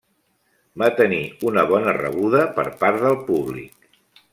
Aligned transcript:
Va 0.83 0.87
tenir 1.01 1.21
una 1.51 1.67
bona 1.75 1.95
rebuda 2.01 2.43
per 2.59 2.69
part 2.83 3.07
del 3.09 3.23
públic. 3.33 3.93